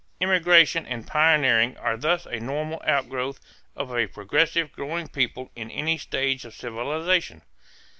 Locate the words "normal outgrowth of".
2.39-3.95